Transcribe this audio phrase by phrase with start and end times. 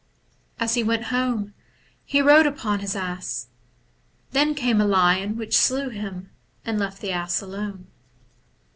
[0.59, 1.53] As he went home
[2.05, 3.49] he rode upon his ass.
[4.31, 6.31] Then came a lion which slew him
[6.65, 7.85] and left the ass alone.